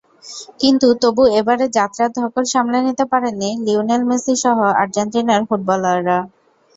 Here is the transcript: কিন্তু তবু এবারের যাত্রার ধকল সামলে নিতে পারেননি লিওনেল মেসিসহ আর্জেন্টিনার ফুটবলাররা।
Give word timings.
কিন্তু 0.61 0.87
তবু 1.01 1.23
এবারের 1.39 1.69
যাত্রার 1.77 2.09
ধকল 2.17 2.43
সামলে 2.53 2.79
নিতে 2.87 3.05
পারেননি 3.11 3.49
লিওনেল 3.65 4.01
মেসিসহ 4.09 4.47
আর্জেন্টিনার 4.81 5.41
ফুটবলাররা। 5.49 6.17